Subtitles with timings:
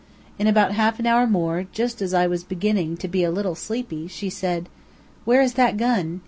[0.39, 3.53] In about half an hour more, just as I was beginning to be a little
[3.53, 4.67] sleepy, she said:
[5.25, 6.19] "Where is that gun?"